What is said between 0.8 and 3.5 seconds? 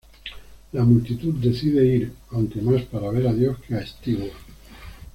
multitud decide ir aunque mas para ver a